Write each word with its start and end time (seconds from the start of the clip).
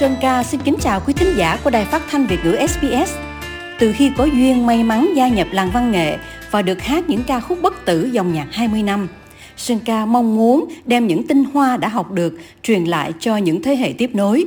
Sơn 0.00 0.16
Ca 0.20 0.42
xin 0.42 0.60
kính 0.64 0.76
chào 0.80 1.00
quý 1.06 1.12
thính 1.12 1.34
giả 1.36 1.58
của 1.64 1.70
Đài 1.70 1.84
Phát 1.84 2.02
thanh 2.10 2.26
Việt 2.26 2.36
ngữ 2.44 2.56
SBS. 2.68 3.14
Từ 3.78 3.92
khi 3.92 4.10
có 4.16 4.24
duyên 4.24 4.66
may 4.66 4.84
mắn 4.84 5.12
gia 5.16 5.28
nhập 5.28 5.46
làng 5.52 5.70
văn 5.74 5.92
nghệ 5.92 6.18
và 6.50 6.62
được 6.62 6.82
hát 6.82 7.08
những 7.08 7.22
ca 7.26 7.40
khúc 7.40 7.58
bất 7.62 7.84
tử 7.84 8.10
dòng 8.12 8.32
nhạc 8.34 8.46
20 8.52 8.82
năm, 8.82 9.08
Sơn 9.56 9.78
Ca 9.84 10.06
mong 10.06 10.36
muốn 10.36 10.64
đem 10.84 11.06
những 11.06 11.26
tinh 11.26 11.44
hoa 11.44 11.76
đã 11.76 11.88
học 11.88 12.12
được 12.12 12.38
truyền 12.62 12.84
lại 12.84 13.12
cho 13.20 13.36
những 13.36 13.62
thế 13.62 13.76
hệ 13.76 13.92
tiếp 13.98 14.10
nối. 14.14 14.44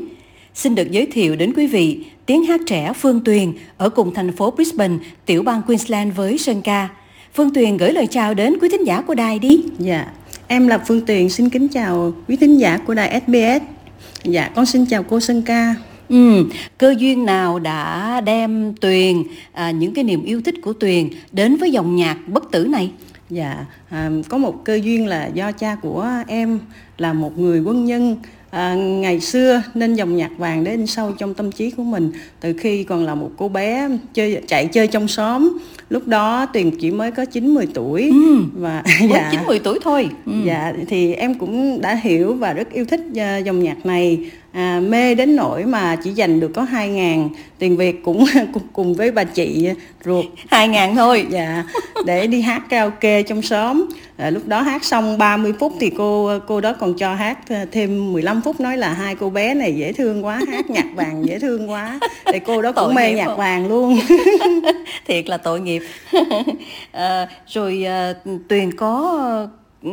Xin 0.54 0.76
được 0.76 0.92
giới 0.92 1.06
thiệu 1.06 1.36
đến 1.36 1.54
quý 1.56 1.68
vị 1.68 2.06
tiếng 2.26 2.46
hát 2.46 2.62
trẻ 2.68 2.94
Phương 2.94 3.24
Tuyền 3.24 3.54
ở 3.78 3.90
cùng 3.90 4.14
thành 4.14 4.32
phố 4.32 4.52
Brisbane, 4.52 4.98
tiểu 5.26 5.44
bang 5.44 5.62
Queensland 5.62 6.16
với 6.16 6.38
Sơn 6.38 6.62
Ca. 6.62 6.90
Phương 7.34 7.54
Tuyền 7.54 7.78
gửi 7.78 7.92
lời 7.92 8.08
chào 8.08 8.34
đến 8.34 8.58
quý 8.62 8.70
thính 8.70 8.84
giả 8.84 9.02
của 9.02 9.16
đài 9.16 9.40
đi. 9.40 9.64
Dạ, 9.80 10.06
em 10.48 10.68
là 10.68 10.78
Phương 10.78 11.06
Tuyền 11.06 11.30
xin 11.30 11.50
kính 11.50 11.68
chào 11.68 12.14
quý 12.28 12.36
thính 12.36 12.58
giả 12.58 12.78
của 12.78 12.94
đài 12.94 13.22
SBS. 13.22 13.79
Dạ, 14.24 14.50
con 14.56 14.66
xin 14.66 14.86
chào 14.86 15.04
cô 15.04 15.20
Sơn 15.20 15.42
Ca. 15.42 15.76
Ừ, 16.10 16.46
cơ 16.78 16.96
duyên 16.98 17.26
nào 17.26 17.60
đã 17.60 18.22
đem 18.22 18.74
Tuyền 18.76 19.24
à, 19.54 19.72
những 19.72 19.94
cái 19.94 20.04
niềm 20.04 20.24
yêu 20.24 20.42
thích 20.42 20.56
của 20.62 20.74
Tuyền 20.74 21.10
đến 21.32 21.58
với 21.58 21.72
dòng 21.72 21.96
nhạc 21.96 22.18
bất 22.28 22.52
tử 22.52 22.66
này? 22.66 22.92
Dạ, 23.30 23.66
à, 23.90 24.10
có 24.30 24.38
một 24.38 24.66
cơ 24.66 24.76
duyên 24.76 25.08
là 25.08 25.28
do 25.28 25.52
cha 25.52 25.76
của 25.76 26.10
em 26.28 26.60
là 26.98 27.14
một 27.14 27.40
người 27.40 27.60
quân 27.60 27.86
nhân 27.86 28.18
à, 28.52 28.76
ngày 28.76 29.20
xưa 29.20 29.62
nên 29.74 29.96
dòng 29.96 30.18
nhạc 30.18 30.32
vàng 30.38 30.64
đến 30.64 30.88
sâu 30.88 31.12
trong 31.18 31.34
tâm 31.34 31.52
trí 31.52 31.72
của 31.72 31.84
mình 31.84 32.12
từ 32.40 32.54
khi 32.54 32.84
còn 32.84 33.06
là 33.06 33.16
một 33.16 33.32
cô 33.38 33.48
bé 33.48 33.90
chơi 34.14 34.42
chạy 34.48 34.66
chơi 34.66 34.88
trong 34.88 35.08
xóm 35.08 35.58
lúc 35.90 36.08
đó 36.08 36.46
tuyền 36.46 36.72
chỉ 36.72 36.92
mới 36.92 37.12
có 37.12 37.26
chín 37.26 37.54
10 37.54 37.68
tuổi 37.74 38.10
ừ. 38.10 38.44
và 38.54 38.84
dạ 39.10 39.30
chín 39.32 39.40
mười 39.48 39.60
tuổi 39.60 39.80
thôi 39.84 40.10
ừ. 40.26 40.32
dạ 40.46 40.74
thì 40.88 41.14
em 41.14 41.34
cũng 41.34 41.82
đã 41.82 41.96
hiểu 41.96 42.34
và 42.34 42.54
rất 42.54 42.72
yêu 42.72 42.86
thích 42.86 43.02
uh, 43.12 43.46
dòng 43.46 43.64
nhạc 43.64 43.86
này 43.86 44.20
à, 44.52 44.82
mê 44.88 45.16
đến 45.16 45.36
nỗi 45.36 45.66
mà 45.66 45.96
chỉ 46.04 46.12
dành 46.12 46.40
được 46.40 46.52
có 46.56 46.62
hai 46.62 46.90
ngàn 46.90 47.30
tiền 47.60 47.78
việt 47.78 48.04
cũng 48.04 48.26
cùng, 48.54 48.64
cùng 48.74 48.94
với 48.94 49.12
bà 49.12 49.24
chị 49.24 49.70
ruột 50.06 50.26
hai 50.50 50.68
ngàn 50.68 50.96
thôi. 50.96 51.26
Dạ 51.30 51.64
để 52.06 52.28
đi 52.28 52.42
hát 52.42 52.62
karaoke 52.70 53.24
trong 53.24 53.42
xóm. 53.42 53.86
À, 54.18 54.30
lúc 54.30 54.48
đó 54.48 54.62
hát 54.62 54.86
xong 54.86 55.18
30 55.18 55.54
phút 55.60 55.74
thì 55.80 55.90
cô 55.98 56.40
cô 56.48 56.62
đó 56.62 56.74
còn 56.74 56.94
cho 56.94 57.16
hát 57.16 57.38
thêm 57.72 58.14
15 58.14 58.42
phút 58.42 58.60
nói 58.60 58.78
là 58.78 58.94
hai 58.94 59.16
cô 59.16 59.30
bé 59.30 59.54
này 59.54 59.76
dễ 59.76 59.94
thương 59.94 60.26
quá 60.26 60.42
hát 60.52 60.70
nhạc 60.70 60.86
vàng 60.96 61.26
dễ 61.26 61.40
thương 61.40 61.70
quá. 61.70 62.00
Thì 62.26 62.40
cô 62.40 62.62
đó 62.62 62.72
cũng 62.72 62.96
mê 62.96 63.14
nhạc 63.14 63.26
không? 63.26 63.38
vàng 63.38 63.68
luôn. 63.68 64.00
Thiệt 65.08 65.30
là 65.30 65.38
tội 65.38 65.60
nghiệp. 65.60 65.82
À, 66.92 67.28
rồi 67.48 67.86
à, 67.86 68.14
tuyền 68.48 68.78
có 68.78 69.48
ừ, 69.84 69.92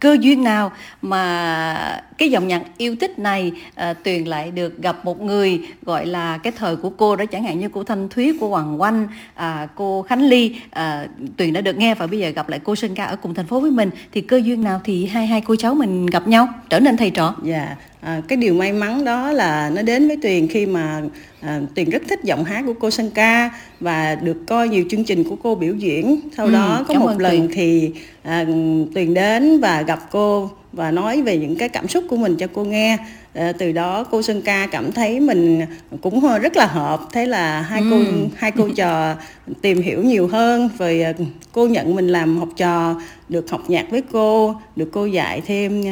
cơ 0.00 0.16
duyên 0.20 0.44
nào 0.44 0.72
mà 1.02 2.02
cái 2.18 2.30
dòng 2.30 2.48
nhạc 2.48 2.62
yêu 2.78 2.96
thích 3.00 3.18
này 3.18 3.52
à, 3.74 3.92
tuyền 3.92 4.24
lại 4.24 4.50
được 4.50 4.82
gặp 4.82 5.04
một 5.04 5.20
người 5.22 5.60
gọi 5.82 6.06
là 6.06 6.38
cái 6.38 6.52
thời 6.56 6.76
của 6.76 6.90
cô 6.90 7.16
đó 7.16 7.24
chẳng 7.26 7.42
hạn 7.42 7.60
như 7.60 7.68
cô 7.68 7.84
thanh 7.84 8.08
thúy 8.08 8.32
cô 8.40 8.48
hoàng 8.48 8.80
oanh 8.80 9.08
à, 9.34 9.68
cô 9.74 10.02
khánh 10.02 10.22
ly 10.22 10.56
à, 10.70 11.06
tuyền 11.36 11.52
đã 11.52 11.60
được 11.60 11.76
nghe 11.76 11.94
và 11.94 12.06
bây 12.06 12.18
giờ 12.18 12.28
gặp 12.28 12.48
lại 12.48 12.60
cô 12.64 12.76
sơn 12.76 12.94
ca 12.94 13.04
ở 13.04 13.16
cùng 13.16 13.34
thành 13.34 13.46
phố 13.46 13.60
với 13.60 13.70
mình. 13.70 13.90
Thì 14.12 14.20
cơ 14.20 14.36
duyên 14.36 14.64
nào 14.64 14.80
thì 14.84 15.06
hai 15.06 15.26
hai 15.26 15.40
cô 15.40 15.56
cháu 15.56 15.74
mình 15.74 16.06
gặp 16.06 16.28
nhau? 16.28 16.48
Trở 16.70 16.80
nên 16.80 16.96
thầy 16.96 17.10
trò. 17.10 17.34
Dạ 17.42 17.76
à, 18.00 18.20
cái 18.28 18.36
điều 18.36 18.54
may 18.54 18.72
mắn 18.72 19.04
đó 19.04 19.32
là 19.32 19.70
nó 19.74 19.82
đến 19.82 20.08
với 20.08 20.16
tuyền 20.22 20.48
khi 20.48 20.66
mà 20.66 21.02
à, 21.40 21.60
tuyền 21.74 21.90
rất 21.90 22.02
thích 22.08 22.20
giọng 22.24 22.44
hát 22.44 22.62
của 22.66 22.74
cô 22.80 22.90
sơn 22.90 23.10
ca 23.14 23.50
và 23.80 24.14
được 24.14 24.36
coi 24.46 24.68
nhiều 24.68 24.84
chương 24.90 25.04
trình 25.04 25.24
của 25.24 25.36
cô 25.36 25.54
biểu 25.54 25.74
diễn. 25.74 26.20
Sau 26.36 26.46
ừ, 26.46 26.52
đó 26.52 26.84
có 26.88 26.94
một 26.94 27.20
lần 27.20 27.38
tuyền. 27.38 27.48
thì 27.52 27.90
à, 28.22 28.46
tuyền 28.94 29.14
đến 29.14 29.60
và 29.60 29.82
gặp 29.88 30.00
cô 30.10 30.50
và 30.72 30.90
nói 30.90 31.22
về 31.22 31.38
những 31.38 31.56
cái 31.56 31.68
cảm 31.68 31.88
xúc 31.88 32.04
của 32.08 32.16
mình 32.16 32.36
cho 32.36 32.46
cô 32.52 32.64
nghe 32.64 32.98
à, 33.34 33.52
từ 33.58 33.72
đó 33.72 34.04
cô 34.10 34.22
Sơn 34.22 34.42
Ca 34.42 34.66
cảm 34.66 34.92
thấy 34.92 35.20
mình 35.20 35.60
cũng 36.00 36.20
rất 36.42 36.56
là 36.56 36.66
hợp 36.66 37.00
thế 37.12 37.26
là 37.26 37.60
hai 37.60 37.80
ừ. 37.80 37.86
cô 37.90 37.96
hai 38.36 38.52
cô 38.52 38.68
trò 38.76 39.14
tìm 39.62 39.82
hiểu 39.82 40.02
nhiều 40.02 40.28
hơn 40.28 40.70
rồi 40.78 41.02
à, 41.02 41.12
cô 41.52 41.66
nhận 41.66 41.94
mình 41.94 42.08
làm 42.08 42.38
học 42.38 42.48
trò 42.56 43.00
được 43.28 43.50
học 43.50 43.62
nhạc 43.68 43.90
với 43.90 44.02
cô 44.12 44.54
được 44.76 44.88
cô 44.92 45.06
dạy 45.06 45.40
thêm 45.46 45.84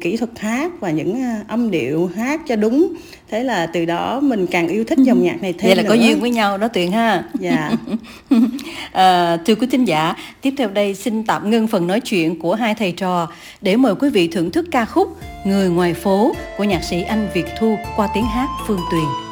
kỹ 0.00 0.16
thuật 0.16 0.38
hát 0.38 0.72
và 0.80 0.90
những 0.90 1.22
à, 1.22 1.44
âm 1.48 1.70
điệu 1.70 2.10
hát 2.16 2.40
cho 2.48 2.56
đúng. 2.56 2.92
Thế 3.30 3.44
là 3.44 3.66
từ 3.66 3.84
đó 3.84 4.20
mình 4.20 4.46
càng 4.46 4.68
yêu 4.68 4.84
thích 4.84 4.98
dòng 4.98 5.22
nhạc 5.22 5.42
này 5.42 5.52
thêm 5.52 5.68
vậy 5.68 5.76
là 5.76 5.82
nữa. 5.82 5.88
có 5.88 5.94
duyên 5.94 6.20
với 6.20 6.30
nhau 6.30 6.58
đó 6.58 6.68
tuyền 6.68 6.92
ha. 6.92 7.24
Dạ. 7.40 7.70
À, 8.92 9.36
thưa 9.36 9.54
quý 9.54 9.66
thính 9.66 9.84
giả 9.84 10.14
tiếp 10.40 10.54
theo 10.58 10.68
đây 10.68 10.94
xin 10.94 11.24
tạm 11.24 11.50
ngưng 11.50 11.66
phần 11.66 11.86
nói 11.86 12.00
chuyện 12.00 12.38
của 12.40 12.54
hai 12.54 12.74
thầy 12.74 12.92
trò 12.92 13.28
để 13.60 13.76
mời 13.76 13.94
quý 13.94 14.10
vị 14.10 14.28
thưởng 14.28 14.50
thức 14.50 14.66
ca 14.70 14.84
khúc 14.84 15.16
người 15.44 15.68
ngoài 15.68 15.94
phố 15.94 16.34
của 16.58 16.64
nhạc 16.64 16.84
sĩ 16.84 17.02
anh 17.02 17.28
việt 17.34 17.46
thu 17.58 17.76
qua 17.96 18.08
tiếng 18.14 18.24
hát 18.24 18.48
phương 18.66 18.80
tuyền 18.90 19.23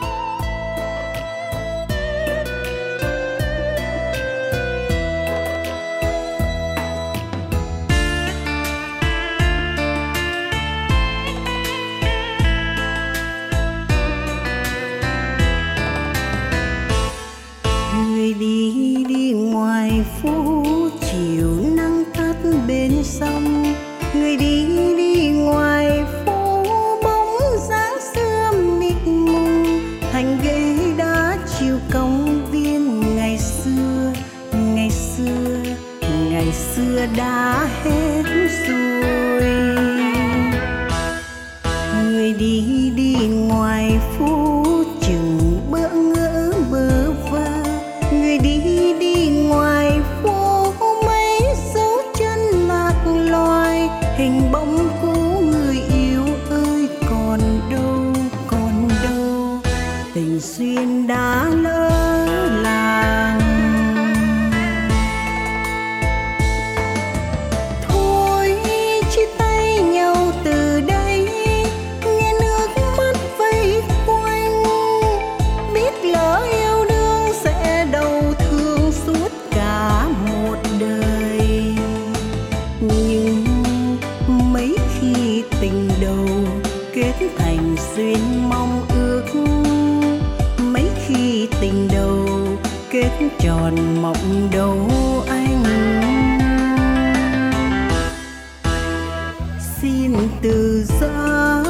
từ 100.53 100.85
gió 101.01 101.63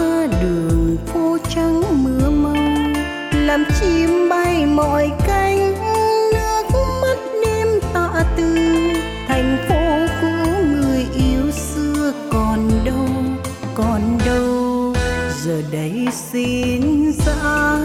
đường 0.43 0.97
phố 1.07 1.39
trắng 1.55 2.05
mưa 2.05 2.31
mông, 2.31 2.93
làm 3.33 3.65
chim 3.81 4.29
bay 4.29 4.67
mọi 4.67 5.11
cánh, 5.27 5.75
nước 6.33 6.65
mắt 7.03 7.17
đêm 7.45 7.69
tạ 7.95 8.25
từ. 8.37 8.55
Thành 9.29 9.57
phố 9.69 10.07
cũ 10.21 10.53
người 10.63 11.07
yêu 11.15 11.51
xưa 11.51 12.13
còn 12.33 12.71
đâu 12.85 13.09
còn 13.75 14.19
đâu, 14.27 14.95
giờ 15.45 15.63
đây 15.73 16.07
xin 16.13 17.13
ra 17.27 17.79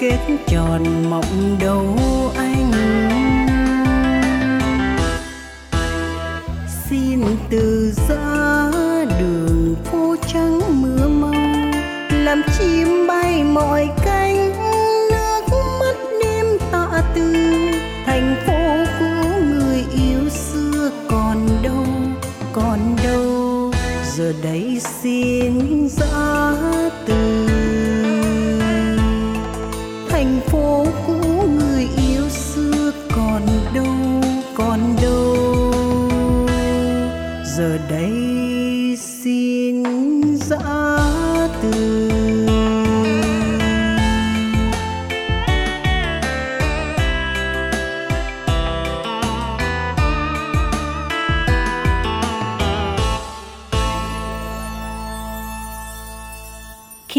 kết 0.00 0.18
tròn 0.46 1.10
mộng 1.10 1.56
đầu 1.60 1.96
anh. 2.36 2.72
Xin 6.88 7.20
từ 7.50 7.92
giã 8.08 8.70
đường 9.20 9.74
phố 9.84 10.16
trắng 10.32 10.82
mưa 10.82 11.08
mau 11.08 11.70
làm 12.10 12.42
chim 12.58 13.06
bay 13.08 13.44
mọi 13.44 13.88
cánh 14.04 14.52
nước 15.10 15.42
mắt 15.80 15.96
đêm 16.22 16.46
tạ 16.72 17.02
tư 17.14 17.34
thành 18.06 18.36
phố 18.46 18.84
cũ 18.98 19.28
người 19.40 19.84
yêu 19.94 20.28
xưa 20.30 20.90
còn 21.08 21.48
đâu 21.62 21.86
còn 22.52 22.96
đâu, 23.04 23.72
giờ 24.16 24.32
đây 24.42 24.80
xin 25.02 25.88
giã 25.88 26.54
từ 27.06 27.19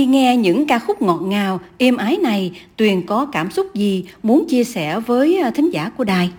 Khi 0.01 0.05
nghe 0.05 0.37
những 0.37 0.67
ca 0.67 0.79
khúc 0.79 1.01
ngọt 1.01 1.21
ngào, 1.23 1.59
êm 1.77 1.97
ái 1.97 2.17
này, 2.17 2.51
Tuyền 2.77 3.05
có 3.05 3.25
cảm 3.25 3.51
xúc 3.51 3.75
gì 3.75 4.05
muốn 4.23 4.45
chia 4.49 4.63
sẻ 4.63 4.99
với 4.99 5.37
à, 5.37 5.51
thính 5.51 5.69
giả 5.73 5.89
của 5.97 6.03
đài? 6.03 6.29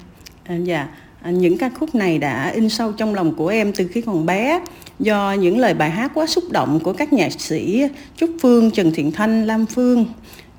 À, 0.45 0.57
dạ, 0.65 0.89
à, 1.23 1.31
những 1.31 1.59
ca 1.59 1.69
khúc 1.69 1.95
này 1.95 2.19
đã 2.19 2.51
in 2.51 2.69
sâu 2.69 2.93
trong 2.93 3.15
lòng 3.15 3.35
của 3.35 3.49
em 3.49 3.73
từ 3.73 3.87
khi 3.87 4.01
còn 4.01 4.27
bé 4.27 4.61
do 5.01 5.33
những 5.33 5.59
lời 5.59 5.75
bài 5.75 5.91
hát 5.91 6.11
quá 6.15 6.27
xúc 6.27 6.45
động 6.51 6.81
của 6.83 6.93
các 6.93 7.13
nhạc 7.13 7.41
sĩ 7.41 7.83
Trúc 8.17 8.31
Phương, 8.41 8.71
Trần 8.71 8.93
Thiện 8.95 9.13
Thanh, 9.13 9.47
Lam 9.47 9.67
Phương 9.67 10.07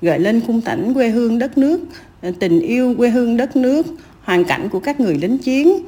gợi 0.02 0.18
lên 0.18 0.40
khung 0.46 0.60
cảnh 0.60 0.94
quê 0.94 1.08
hương 1.08 1.38
đất 1.38 1.58
nước, 1.58 1.80
à, 2.22 2.30
tình 2.38 2.60
yêu 2.60 2.94
quê 2.98 3.10
hương 3.10 3.36
đất 3.36 3.56
nước, 3.56 3.86
hoàn 4.22 4.44
cảnh 4.44 4.68
của 4.68 4.80
các 4.80 5.00
người 5.00 5.14
lính 5.14 5.38
chiến 5.38 5.78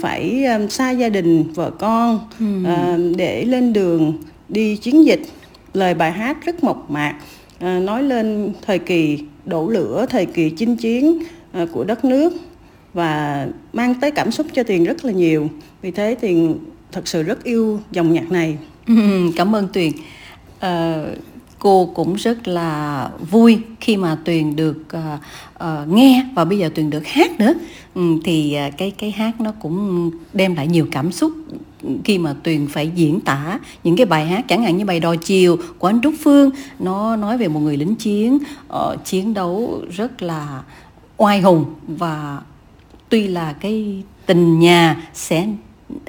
phải 0.00 0.44
xa 0.70 0.90
gia 0.90 1.08
đình, 1.08 1.44
vợ 1.54 1.70
con 1.70 2.20
để 3.16 3.44
lên 3.44 3.72
đường 3.72 4.12
đi 4.48 4.76
chiến 4.76 5.06
dịch. 5.06 5.22
Lời 5.74 5.94
bài 5.94 6.12
hát 6.12 6.44
rất 6.44 6.64
mộc 6.64 6.90
mạc, 6.90 7.16
à, 7.58 7.78
nói 7.78 8.02
lên 8.02 8.52
thời 8.66 8.78
kỳ 8.78 9.18
đổ 9.44 9.68
lửa, 9.68 10.06
thời 10.10 10.26
kỳ 10.26 10.50
chinh 10.50 10.76
chiến 10.76 11.22
à, 11.52 11.66
của 11.72 11.84
đất 11.84 12.04
nước 12.04 12.32
và 12.94 13.46
mang 13.72 13.94
tới 14.00 14.10
cảm 14.10 14.30
xúc 14.30 14.46
cho 14.52 14.62
Tuyền 14.62 14.84
rất 14.84 15.04
là 15.04 15.12
nhiều. 15.12 15.48
Vì 15.82 15.90
thế 15.90 16.14
Tuyền 16.14 16.54
thật 16.92 17.08
sự 17.08 17.22
rất 17.22 17.44
yêu 17.44 17.80
dòng 17.90 18.12
nhạc 18.12 18.30
này. 18.30 18.58
Ừ, 18.86 18.94
cảm 19.36 19.54
ơn 19.54 19.68
Tuyền. 19.72 19.92
À, 20.58 21.04
cô 21.62 21.86
cũng 21.94 22.14
rất 22.14 22.48
là 22.48 23.10
vui 23.30 23.58
khi 23.80 23.96
mà 23.96 24.18
Tuyền 24.24 24.56
được 24.56 24.76
uh, 24.96 25.20
uh, 25.64 25.88
nghe 25.88 26.26
và 26.34 26.44
bây 26.44 26.58
giờ 26.58 26.70
Tuyền 26.74 26.90
được 26.90 27.06
hát 27.06 27.40
nữa. 27.40 27.54
Ừm, 27.94 28.22
thì 28.22 28.56
uh, 28.68 28.78
cái 28.78 28.90
cái 28.90 29.10
hát 29.10 29.40
nó 29.40 29.52
cũng 29.60 30.10
đem 30.32 30.54
lại 30.54 30.66
nhiều 30.66 30.86
cảm 30.90 31.12
xúc 31.12 31.32
khi 32.04 32.18
mà 32.18 32.34
Tuyền 32.42 32.66
phải 32.66 32.90
diễn 32.94 33.20
tả 33.20 33.58
những 33.84 33.96
cái 33.96 34.06
bài 34.06 34.26
hát 34.26 34.44
chẳng 34.48 34.62
hạn 34.62 34.76
như 34.76 34.84
bài 34.84 35.00
Đò 35.00 35.16
Chiều 35.16 35.56
của 35.78 35.86
anh 35.86 36.00
Trúc 36.02 36.14
Phương 36.20 36.50
nó 36.78 37.16
nói 37.16 37.38
về 37.38 37.48
một 37.48 37.60
người 37.60 37.76
lính 37.76 37.94
chiến 37.94 38.38
uh, 38.72 39.04
chiến 39.04 39.34
đấu 39.34 39.82
rất 39.90 40.22
là 40.22 40.62
oai 41.16 41.40
hùng 41.40 41.64
và 41.86 42.40
tuy 43.08 43.26
là 43.28 43.52
cái 43.52 44.02
tình 44.26 44.58
nhà 44.58 45.02
sẽ 45.14 45.46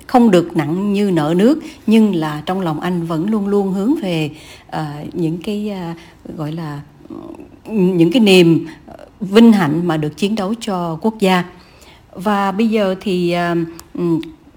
không 0.08 0.32
được 0.32 0.58
nặng 0.58 0.94
như 0.94 1.12
nợ 1.12 1.34
nước 1.38 1.60
nhưng 1.88 2.16
là 2.16 2.42
trong 2.46 2.62
lòng 2.62 2.80
anh 2.80 3.06
vẫn 3.06 3.30
luôn 3.30 3.48
luôn 3.48 3.74
hướng 3.74 3.96
về 4.02 4.30
uh, 4.68 5.16
những 5.16 5.38
cái 5.44 5.72
uh, 5.92 6.38
gọi 6.38 6.52
là 6.52 6.82
những 7.70 8.12
cái 8.12 8.22
niềm 8.22 8.68
vinh 9.20 9.52
hạnh 9.52 9.88
mà 9.88 9.98
được 9.98 10.18
chiến 10.18 10.36
đấu 10.36 10.54
cho 10.60 10.98
quốc 11.02 11.20
gia 11.20 11.44
và 12.12 12.52
bây 12.52 12.68
giờ 12.68 12.96
thì 13.02 13.36
uh, 13.96 14.08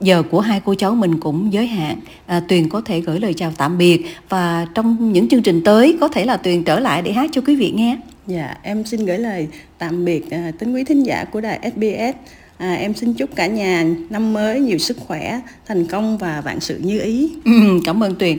giờ 0.00 0.22
của 0.30 0.40
hai 0.40 0.60
cô 0.64 0.74
cháu 0.74 0.94
mình 0.94 1.20
cũng 1.20 1.52
giới 1.52 1.66
hạn 1.66 2.00
à, 2.26 2.40
tuyền 2.48 2.68
có 2.68 2.80
thể 2.80 3.00
gửi 3.00 3.20
lời 3.20 3.34
chào 3.34 3.52
tạm 3.56 3.78
biệt 3.78 4.04
và 4.28 4.66
trong 4.74 5.12
những 5.12 5.28
chương 5.28 5.42
trình 5.42 5.64
tới 5.64 5.98
có 6.00 6.08
thể 6.08 6.24
là 6.24 6.36
tuyền 6.36 6.64
trở 6.64 6.80
lại 6.80 7.02
để 7.02 7.12
hát 7.12 7.30
cho 7.32 7.40
quý 7.46 7.56
vị 7.56 7.72
nghe 7.76 7.96
Dạ, 8.26 8.56
em 8.62 8.84
xin 8.84 9.06
gửi 9.06 9.18
lời 9.18 9.48
tạm 9.78 10.04
biệt 10.04 10.30
à, 10.30 10.52
tính 10.58 10.74
quý 10.74 10.84
thính 10.84 11.02
giả 11.02 11.24
của 11.24 11.40
đài 11.40 11.70
SBS. 11.74 12.16
À, 12.58 12.74
em 12.74 12.94
xin 12.94 13.14
chúc 13.14 13.36
cả 13.36 13.46
nhà 13.46 13.86
năm 14.10 14.32
mới 14.32 14.60
nhiều 14.60 14.78
sức 14.78 14.96
khỏe, 15.06 15.40
thành 15.66 15.86
công 15.86 16.18
và 16.18 16.40
vạn 16.44 16.60
sự 16.60 16.78
như 16.82 17.00
ý. 17.00 17.30
Ừ, 17.44 17.80
Cảm 17.84 18.02
ơn 18.02 18.14
Tuyền. 18.14 18.38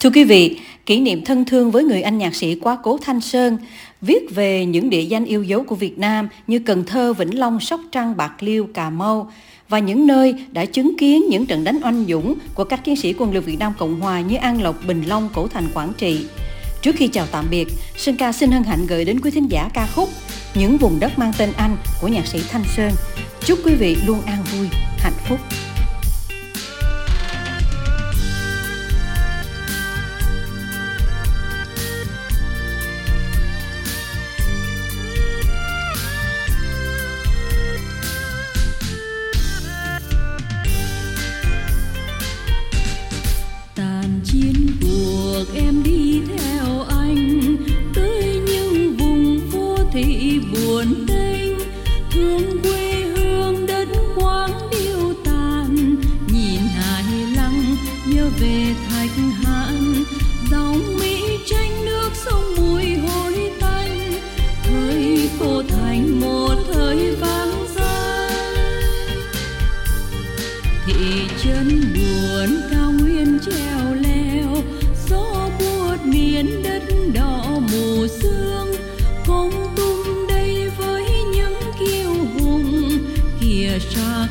Thưa 0.00 0.10
quý 0.10 0.24
vị, 0.24 0.58
kỷ 0.86 1.00
niệm 1.00 1.24
thân 1.24 1.44
thương 1.44 1.70
với 1.70 1.84
người 1.84 2.02
anh 2.02 2.18
nhạc 2.18 2.34
sĩ 2.34 2.54
quá 2.54 2.78
cố 2.82 2.98
Thanh 2.98 3.20
Sơn, 3.20 3.58
viết 4.00 4.34
về 4.34 4.66
những 4.66 4.90
địa 4.90 5.02
danh 5.02 5.24
yêu 5.24 5.42
dấu 5.42 5.64
của 5.64 5.74
Việt 5.74 5.98
Nam 5.98 6.28
như 6.46 6.58
Cần 6.58 6.84
Thơ, 6.84 7.12
Vĩnh 7.12 7.38
Long, 7.38 7.60
Sóc 7.60 7.80
Trăng, 7.92 8.16
Bạc 8.16 8.42
Liêu, 8.42 8.68
Cà 8.74 8.90
Mau 8.90 9.32
và 9.68 9.78
những 9.78 10.06
nơi 10.06 10.34
đã 10.52 10.64
chứng 10.64 10.98
kiến 10.98 11.28
những 11.28 11.46
trận 11.46 11.64
đánh 11.64 11.80
oanh 11.84 12.04
dũng 12.08 12.34
của 12.54 12.64
các 12.64 12.84
chiến 12.84 12.96
sĩ 12.96 13.14
quân 13.18 13.32
lực 13.32 13.46
Việt 13.46 13.58
Nam 13.58 13.72
Cộng 13.78 14.00
Hòa 14.00 14.20
như 14.20 14.36
An 14.36 14.62
Lộc, 14.62 14.86
Bình 14.86 15.02
Long, 15.06 15.28
Cổ 15.34 15.48
Thành, 15.48 15.68
Quảng 15.74 15.92
Trị. 15.98 16.26
Trước 16.82 16.96
khi 16.96 17.08
chào 17.08 17.26
tạm 17.32 17.44
biệt, 17.50 17.68
Sơn 17.96 18.16
ca 18.16 18.32
xin 18.32 18.50
hân 18.50 18.62
hạnh 18.62 18.86
gửi 18.86 19.04
đến 19.04 19.20
quý 19.20 19.30
thính 19.30 19.46
giả 19.50 19.70
ca 19.74 19.86
khúc 19.94 20.08
Những 20.54 20.76
vùng 20.76 21.00
đất 21.00 21.18
mang 21.18 21.32
tên 21.38 21.52
Anh 21.56 21.76
của 22.00 22.08
nhạc 22.08 22.26
sĩ 22.26 22.38
Thanh 22.50 22.64
Sơn. 22.76 22.92
Chúc 23.48 23.58
quý 23.64 23.74
vị 23.74 23.96
luôn 24.06 24.20
an 24.26 24.42
vui, 24.42 24.68
hạnh 24.98 25.12
phúc. 25.28 25.38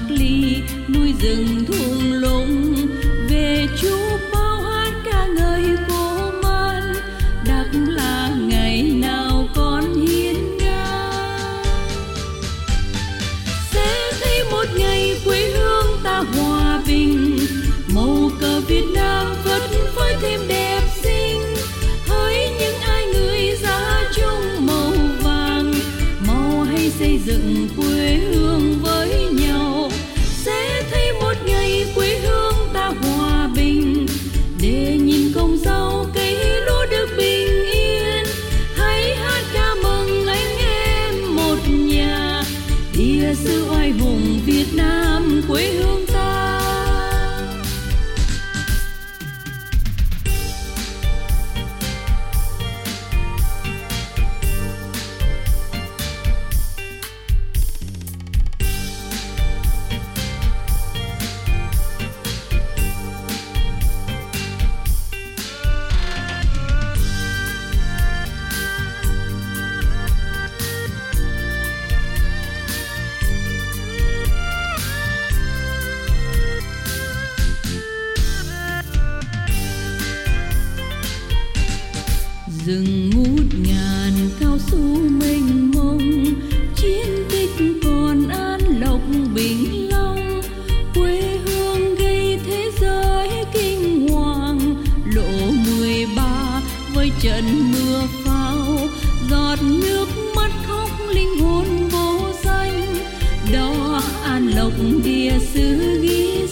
Kìa 0.10 0.16
ly, 0.16 0.62
núi 0.94 1.14
rừng 1.22 1.66
thung 1.68 2.14
lũng. 2.14 2.76
Về 3.30 3.68
chúa, 3.82 4.18
bao 4.34 4.62
hát 4.62 4.92
ca 5.06 5.28
ngợi 5.28 5.64
cô 5.90 6.32
man 6.44 6.94
đặc 7.48 7.68
là 7.88 8.30
ngày 8.48 8.82
nào 8.82 9.48
con 9.56 10.06
hiến 10.08 10.58
nga 10.58 11.12
sẽ 13.74 14.12
thấy 14.22 14.44
một 14.52 14.66
ngày 14.78 15.22
quê 15.26 15.50
hương 15.50 16.00
ta 16.04 16.24
hòa 16.34 16.82
bình. 16.88 17.38
Màu 17.96 18.32
cờ 18.40 18.62
Việt 18.68 18.86
Nam 18.94 19.28
phất 19.44 19.62
phới 19.96 20.16
thêm 20.22 20.40
đẹp 20.48 20.82
xinh. 21.04 21.42
Hỡi 22.08 22.50
những 22.60 22.80
ai 22.82 23.06
người 23.06 23.56
ra 23.62 24.04
chung 24.16 24.66
màu 24.68 24.92
vàng. 25.24 25.74
Màu 26.28 26.64
hay 26.64 26.92
xây 27.00 27.20
dựng 27.26 27.68
quê 27.78 27.97
rừng 82.68 83.10
ngút 83.10 83.46
ngàn 83.68 84.14
cao 84.40 84.58
su 84.72 84.78
mênh 85.20 85.72
mông, 85.72 86.26
chiến 86.76 87.08
tích 87.30 87.80
còn 87.84 88.30
an 88.30 88.60
lộc 88.80 89.02
bình 89.36 89.90
long. 89.90 90.42
Quê 90.96 91.22
hương 91.46 91.96
gây 91.96 92.40
thế 92.46 92.72
giới 92.82 93.30
kinh 93.54 94.08
hoàng, 94.10 94.76
lộ 95.16 95.52
mười 95.68 96.06
ba 96.16 96.62
với 96.94 97.12
trận 97.22 97.72
mưa 97.72 98.02
pháo. 98.26 98.80
Giọt 99.30 99.60
nước 99.62 100.08
mắt 100.36 100.52
khóc 100.68 100.90
linh 101.10 101.40
hồn 101.40 101.66
vô 101.92 102.20
danh 102.44 102.96
đó 103.54 104.02
an 104.24 104.48
lộc 104.48 104.74
địa 105.04 105.40
xứ 105.54 106.00
ghi 106.02 106.47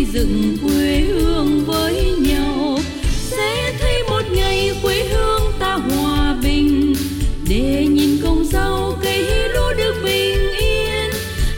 xây 0.00 0.12
dựng 0.12 0.56
quê 0.62 1.00
hương 1.00 1.64
với 1.66 2.12
nhau. 2.18 2.78
Sẽ 3.12 3.72
thấy 3.80 4.02
một 4.08 4.22
ngày 4.32 4.70
quê 4.82 5.04
hương 5.04 5.52
ta 5.58 5.74
hòa 5.74 6.36
bình. 6.42 6.94
Để 7.48 7.86
nhìn 7.90 8.20
công 8.22 8.44
rau 8.44 8.98
cây 9.02 9.48
lúa 9.48 9.74
được 9.74 9.94
bình 10.04 10.50
yên. 10.60 11.10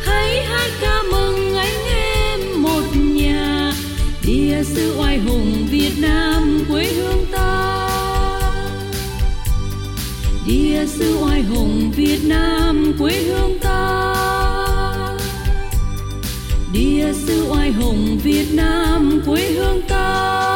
Hãy 0.05 0.45
hát 0.45 0.71
ca 0.81 1.03
mừng 1.13 1.55
anh 1.55 1.87
em 1.95 2.63
một 2.63 2.83
nhà. 2.95 3.73
Địa 4.27 4.63
sư 4.65 4.95
oai 4.99 5.19
hùng 5.19 5.67
Việt 5.71 5.93
Nam 5.99 6.65
quê 6.71 6.85
hương 6.85 7.27
ta. 7.33 7.89
Địa 10.47 10.87
sư 10.87 11.17
oai 11.23 11.43
hùng 11.43 11.93
Việt 11.97 12.21
Nam 12.25 12.93
quê 12.99 13.23
hương 13.23 13.59
ta 13.59 14.22
địa 16.73 17.13
sư 17.13 17.47
oai 17.51 17.71
hùng 17.73 18.19
Việt 18.23 18.47
Nam 18.55 19.23
quê 19.27 19.43
hương 19.43 19.83
ta. 19.89 20.52